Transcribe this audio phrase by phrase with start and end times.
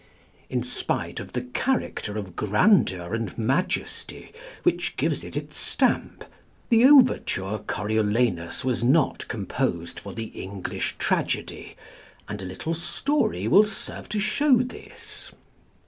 [0.49, 4.31] In spite of the character of grandeur and majesty
[4.63, 6.25] which gives it its stamp,
[6.69, 11.75] the overture "Coriolanus" was not composed for the English tragedy,
[12.27, 15.31] and a little story will serve to show this.